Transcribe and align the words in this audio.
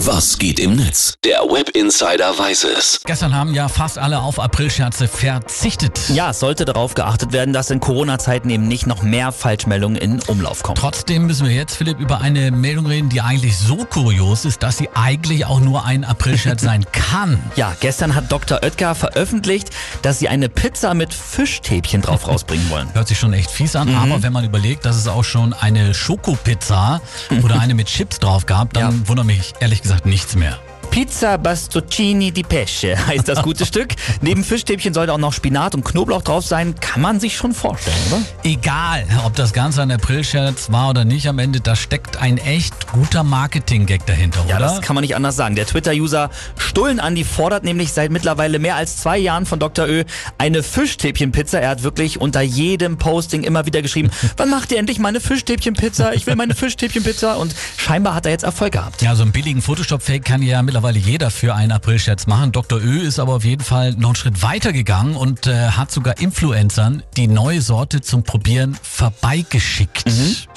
Was 0.00 0.38
geht 0.38 0.60
im 0.60 0.76
Netz? 0.76 1.14
Der 1.24 1.38
Web 1.40 1.70
Insider 1.70 2.38
weiß 2.38 2.64
es. 2.64 3.00
Gestern 3.06 3.34
haben 3.34 3.54
ja 3.54 3.66
fast 3.66 3.96
alle 3.98 4.20
auf 4.20 4.38
Aprilscherze 4.38 5.08
verzichtet. 5.08 5.98
Ja, 6.10 6.30
es 6.30 6.38
sollte 6.40 6.66
darauf 6.66 6.92
geachtet 6.94 7.32
werden, 7.32 7.54
dass 7.54 7.70
in 7.70 7.80
Corona-Zeiten 7.80 8.50
eben 8.50 8.68
nicht 8.68 8.86
noch 8.86 9.02
mehr 9.02 9.32
Falschmeldungen 9.32 9.96
in 9.96 10.20
Umlauf 10.26 10.62
kommen. 10.62 10.76
Trotzdem 10.76 11.26
müssen 11.26 11.46
wir 11.48 11.54
jetzt, 11.54 11.76
Philipp, 11.76 11.98
über 11.98 12.20
eine 12.20 12.50
Meldung 12.50 12.86
reden, 12.86 13.08
die 13.08 13.22
eigentlich 13.22 13.56
so 13.56 13.76
kurios 13.86 14.44
ist, 14.44 14.62
dass 14.62 14.76
sie 14.76 14.90
eigentlich 14.94 15.46
auch 15.46 15.60
nur 15.60 15.86
ein 15.86 16.04
Aprilscherz 16.04 16.60
sein 16.62 16.84
kann. 16.92 17.42
Ja, 17.56 17.74
gestern 17.80 18.14
hat 18.14 18.30
Dr. 18.30 18.62
Oetker 18.62 18.94
veröffentlicht, 18.94 19.70
dass 20.02 20.18
sie 20.18 20.28
eine 20.28 20.50
Pizza 20.50 20.92
mit 20.92 21.14
Fischstäbchen 21.14 22.02
drauf 22.02 22.28
rausbringen 22.28 22.68
wollen. 22.68 22.92
Hört 22.92 23.08
sich 23.08 23.18
schon 23.18 23.32
echt 23.32 23.50
fies 23.50 23.74
an, 23.74 23.88
Mhm. 23.88 23.96
aber 23.96 24.22
wenn 24.22 24.32
man 24.34 24.44
überlegt, 24.44 24.84
dass 24.84 24.96
es 24.96 25.08
auch 25.08 25.24
schon 25.24 25.54
eine 25.54 25.94
Schokopizza 25.94 27.00
oder 27.42 27.58
eine 27.60 27.74
mit 27.74 27.86
Chips 27.88 28.18
drauf 28.20 28.44
gab, 28.44 28.74
dann 28.74 29.00
Ja. 29.02 29.08
wundert 29.08 29.26
mich 29.26 29.54
ehrlich 29.60 29.80
gesagt 29.82 29.85
nichts 30.04 30.36
mehr. 30.36 30.58
Pizza 30.96 31.36
Bastoncini 31.36 32.32
di 32.32 32.42
Pesce 32.42 32.96
heißt 33.06 33.28
das 33.28 33.42
gute 33.42 33.66
Stück. 33.66 33.88
Neben 34.22 34.42
Fischstäbchen 34.42 34.94
sollte 34.94 35.12
auch 35.12 35.18
noch 35.18 35.34
Spinat 35.34 35.74
und 35.74 35.84
Knoblauch 35.84 36.22
drauf 36.22 36.46
sein. 36.46 36.74
Kann 36.80 37.02
man 37.02 37.20
sich 37.20 37.36
schon 37.36 37.52
vorstellen, 37.52 37.98
oder? 38.08 38.22
Egal, 38.44 39.04
ob 39.26 39.34
das 39.34 39.52
Ganze 39.52 39.82
ein 39.82 39.90
Aprilscherz 39.90 40.72
war 40.72 40.88
oder 40.88 41.04
nicht, 41.04 41.28
am 41.28 41.38
Ende, 41.38 41.60
da 41.60 41.76
steckt 41.76 42.16
ein 42.22 42.38
echt 42.38 42.90
guter 42.92 43.24
Marketing-Gag 43.24 44.06
dahinter, 44.06 44.42
Ja, 44.48 44.56
oder? 44.56 44.68
das 44.68 44.80
kann 44.80 44.94
man 44.94 45.02
nicht 45.02 45.14
anders 45.14 45.36
sagen. 45.36 45.54
Der 45.54 45.66
Twitter-User 45.66 46.30
Stullen 46.56 46.98
Andi 46.98 47.24
fordert 47.24 47.62
nämlich 47.64 47.92
seit 47.92 48.10
mittlerweile 48.10 48.58
mehr 48.58 48.76
als 48.76 48.96
zwei 48.96 49.18
Jahren 49.18 49.44
von 49.44 49.58
Dr. 49.58 49.86
Ö 49.86 50.04
eine 50.38 50.62
Fischstäbchenpizza. 50.62 51.58
Er 51.58 51.68
hat 51.68 51.82
wirklich 51.82 52.22
unter 52.22 52.40
jedem 52.40 52.96
Posting 52.96 53.42
immer 53.42 53.66
wieder 53.66 53.82
geschrieben, 53.82 54.08
wann 54.38 54.48
macht 54.48 54.72
ihr 54.72 54.78
endlich 54.78 54.98
meine 54.98 55.20
Fischstäbchenpizza? 55.20 56.14
Ich 56.14 56.26
will 56.26 56.36
meine 56.36 56.54
Fischstäbchenpizza. 56.54 57.34
Und 57.34 57.54
scheinbar 57.76 58.14
hat 58.14 58.24
er 58.24 58.32
jetzt 58.32 58.44
Erfolg 58.44 58.72
gehabt. 58.72 59.02
Ja, 59.02 59.14
so 59.14 59.24
einen 59.24 59.32
billigen 59.32 59.60
Photoshop-Fake 59.60 60.24
kann 60.24 60.40
ja 60.40 60.62
mittlerweile 60.62 60.85
jeder 60.94 61.30
für 61.30 61.54
einen 61.54 61.72
Aprilscherz 61.72 62.26
machen. 62.26 62.52
Dr. 62.52 62.80
Ö 62.80 63.00
ist 63.00 63.18
aber 63.18 63.34
auf 63.34 63.44
jeden 63.44 63.64
Fall 63.64 63.92
noch 63.92 64.10
einen 64.10 64.16
Schritt 64.16 64.42
weiter 64.42 64.72
gegangen 64.72 65.16
und 65.16 65.46
äh, 65.46 65.70
hat 65.70 65.90
sogar 65.90 66.18
Influencern 66.20 67.02
die 67.16 67.26
neue 67.26 67.60
Sorte 67.60 68.00
zum 68.00 68.22
Probieren 68.22 68.78
vorbeigeschickt. 68.82 70.04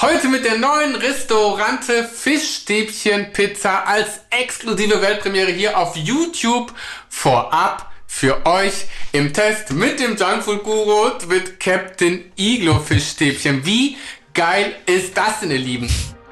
Heute 0.01 0.27
mit 0.27 0.45
der 0.45 0.57
neuen 0.57 0.95
Restaurante 0.95 2.03
Fischstäbchen 2.03 3.33
Pizza 3.33 3.87
als 3.87 4.19
exklusive 4.29 5.01
Weltpremiere 5.01 5.51
hier 5.51 5.77
auf 5.77 5.95
YouTube 5.95 6.73
vorab 7.09 7.89
für 8.05 8.45
euch 8.45 8.87
im 9.13 9.33
Test 9.33 9.71
mit 9.71 9.99
dem 9.99 10.17
Junkfood 10.17 10.63
Guru 10.63 11.11
mit 11.27 11.59
Captain 11.59 12.25
Iglo 12.35 12.79
Fischstäbchen. 12.79 13.65
Wie 13.65 13.97
geil 14.33 14.75
ist 14.85 15.15
das 15.15 15.39
denn, 15.39 15.51
ihr 15.51 15.59
Lieben? 15.59 15.89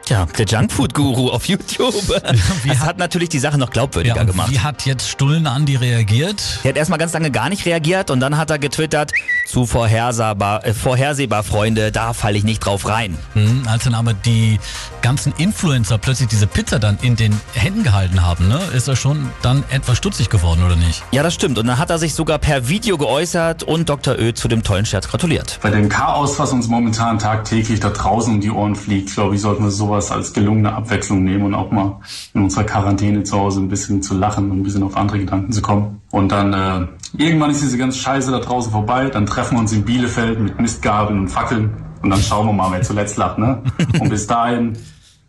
Tja, 0.07 0.25
der 0.37 0.45
Junkfood-Guru 0.45 1.31
auf 1.31 1.49
YouTube. 1.49 1.93
das 2.65 2.79
hat 2.79 2.97
natürlich 2.97 3.27
die 3.27 3.39
Sache 3.39 3.57
noch 3.57 3.71
glaubwürdiger 3.71 4.15
Ja, 4.15 4.23
gemacht. 4.23 4.49
wie 4.49 4.61
hat 4.61 4.85
jetzt 4.85 5.09
Stullen 5.09 5.45
Andi 5.47 5.75
reagiert? 5.75 6.41
Er 6.63 6.69
hat 6.69 6.77
erstmal 6.77 6.97
ganz 6.97 7.11
lange 7.11 7.29
gar 7.29 7.49
nicht 7.49 7.65
reagiert 7.65 8.09
und 8.09 8.21
dann 8.21 8.37
hat 8.37 8.49
er 8.49 8.57
getwittert, 8.57 9.11
zu 9.47 9.65
vorhersehbar, 9.65 10.65
äh, 10.65 10.73
vorhersehbar 10.73 11.43
Freunde, 11.43 11.91
da 11.91 12.13
falle 12.13 12.37
ich 12.37 12.43
nicht 12.43 12.59
drauf 12.59 12.87
rein. 12.87 13.17
Hm, 13.33 13.63
als 13.67 13.85
dann 13.85 13.95
aber 13.95 14.13
die 14.13 14.59
ganzen 15.01 15.33
Influencer 15.37 15.97
plötzlich 15.97 16.27
diese 16.27 16.47
Pizza 16.47 16.79
dann 16.79 16.97
in 17.01 17.15
den 17.15 17.39
Händen 17.53 17.83
gehalten 17.83 18.25
haben, 18.25 18.47
ne, 18.49 18.59
ist 18.75 18.87
er 18.87 18.95
schon 18.95 19.29
dann 19.41 19.63
etwas 19.69 19.97
stutzig 19.97 20.29
geworden, 20.29 20.63
oder 20.65 20.75
nicht? 20.75 21.03
Ja, 21.11 21.23
das 21.23 21.33
stimmt. 21.33 21.57
Und 21.57 21.65
dann 21.67 21.79
hat 21.79 21.89
er 21.89 21.97
sich 21.97 22.13
sogar 22.13 22.39
per 22.39 22.67
Video 22.67 22.97
geäußert 22.97 23.63
und 23.63 23.87
Dr. 23.89 24.19
Ö 24.19 24.33
zu 24.33 24.47
dem 24.47 24.63
tollen 24.63 24.85
Scherz 24.85 25.07
gratuliert. 25.07 25.59
Bei 25.61 25.69
dem 25.69 25.87
Chaos, 25.87 26.37
was 26.39 26.51
uns 26.51 26.67
momentan 26.67 27.17
tagtäglich 27.17 27.79
da 27.79 27.89
draußen 27.89 28.33
um 28.33 28.41
die 28.41 28.51
Ohren 28.51 28.75
fliegt, 28.75 29.13
glaube 29.13 29.35
ich, 29.35 29.41
sollten 29.41 29.63
wir 29.63 29.71
sowas 29.71 30.11
als 30.11 30.33
gelungene 30.33 30.73
Abwechslung 30.73 31.23
nehmen 31.23 31.45
und 31.45 31.55
auch 31.55 31.71
mal 31.71 31.99
in 32.33 32.43
unserer 32.43 32.65
Quarantäne 32.65 33.23
zu 33.23 33.37
Hause 33.37 33.61
ein 33.61 33.69
bisschen 33.69 34.01
zu 34.01 34.13
lachen 34.13 34.51
und 34.51 34.59
ein 34.59 34.63
bisschen 34.63 34.83
auf 34.83 34.97
andere 34.97 35.19
Gedanken 35.19 35.53
zu 35.53 35.61
kommen. 35.61 36.01
Und 36.17 36.29
dann 36.29 36.51
äh, 36.51 36.87
irgendwann 37.23 37.51
ist 37.51 37.61
diese 37.61 37.77
ganze 37.77 37.99
Scheiße 37.99 38.31
da 38.31 38.39
draußen 38.39 38.71
vorbei, 38.71 39.09
dann 39.09 39.27
treffen 39.27 39.55
wir 39.55 39.59
uns 39.59 39.71
in 39.71 39.85
Bielefeld 39.85 40.39
mit 40.39 40.59
Mistgabeln 40.59 41.19
und 41.19 41.27
Fackeln 41.29 41.69
und 42.01 42.09
dann 42.09 42.19
schauen 42.21 42.47
wir 42.47 42.53
mal, 42.53 42.71
wer 42.71 42.81
zuletzt 42.81 43.17
lacht. 43.17 43.37
Ne? 43.37 43.61
Und 43.99 44.09
bis 44.09 44.25
dahin 44.27 44.73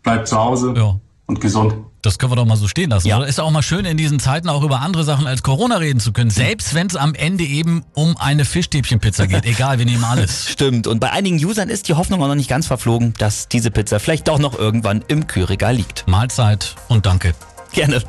bleibt 0.03 0.27
zu 0.27 0.37
Hause 0.37 0.73
Ja. 0.75 0.95
und 1.27 1.41
gesund. 1.41 1.75
Das 2.01 2.17
können 2.17 2.31
wir 2.31 2.37
doch 2.37 2.45
mal 2.45 2.55
so 2.57 2.67
stehen 2.67 2.89
lassen. 2.89 3.07
Ja. 3.07 3.17
Oder? 3.17 3.27
Ist 3.27 3.39
auch 3.39 3.51
mal 3.51 3.61
schön, 3.61 3.85
in 3.85 3.97
diesen 3.97 4.19
Zeiten 4.19 4.49
auch 4.49 4.63
über 4.63 4.79
andere 4.81 5.03
Sachen 5.03 5.27
als 5.27 5.43
Corona 5.43 5.77
reden 5.77 5.99
zu 5.99 6.11
können. 6.13 6.29
Selbst 6.31 6.73
wenn 6.73 6.87
es 6.87 6.95
am 6.95 7.13
Ende 7.13 7.43
eben 7.43 7.83
um 7.93 8.15
eine 8.17 8.45
Fischstäbchenpizza 8.45 9.25
geht. 9.27 9.45
Egal, 9.45 9.77
wir 9.79 9.85
nehmen 9.85 10.03
alles. 10.05 10.49
Stimmt. 10.51 10.87
Und 10.87 10.99
bei 10.99 11.11
einigen 11.11 11.43
Usern 11.43 11.69
ist 11.69 11.87
die 11.87 11.93
Hoffnung 11.95 12.23
auch 12.23 12.27
noch 12.27 12.35
nicht 12.35 12.49
ganz 12.49 12.65
verflogen, 12.67 13.13
dass 13.17 13.47
diese 13.47 13.69
Pizza 13.69 13.99
vielleicht 13.99 14.27
doch 14.27 14.39
noch 14.39 14.57
irgendwann 14.57 15.03
im 15.07 15.27
Kühlregal 15.27 15.75
liegt. 15.75 16.07
Mahlzeit 16.07 16.75
und 16.87 17.05
danke. 17.05 17.33
Gerne. 17.73 18.01